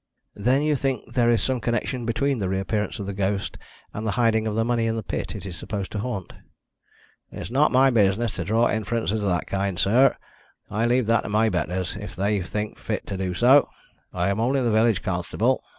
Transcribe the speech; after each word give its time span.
"Then 0.35 0.63
you 0.63 0.75
think 0.75 1.13
there 1.13 1.29
is 1.29 1.43
some 1.43 1.61
connection 1.61 2.07
between 2.07 2.39
the 2.39 2.49
reappearance 2.49 2.97
of 2.97 3.05
the 3.05 3.13
ghost 3.13 3.59
and 3.93 4.03
the 4.07 4.17
hiding 4.17 4.47
of 4.47 4.55
the 4.55 4.65
money 4.65 4.87
in 4.87 4.95
the 4.95 5.03
pit 5.03 5.35
it 5.35 5.45
is 5.45 5.55
supposed 5.55 5.91
to 5.91 5.99
haunt?" 5.99 6.33
"It's 7.31 7.51
not 7.51 7.71
my 7.71 7.91
business 7.91 8.31
to 8.31 8.43
draw 8.43 8.67
inferences 8.67 9.21
of 9.21 9.27
that 9.29 9.45
kind, 9.45 9.77
sir. 9.77 10.17
I 10.71 10.87
leave 10.87 11.05
that 11.05 11.21
to 11.21 11.29
my 11.29 11.49
betters, 11.49 11.95
if 11.95 12.15
they 12.15 12.41
think 12.41 12.79
fit 12.79 13.05
to 13.05 13.17
do 13.17 13.35
so. 13.35 13.69
I 14.11 14.29
am 14.29 14.39
only 14.39 14.61
the 14.63 14.71
village 14.71 15.03
constable." 15.03 15.61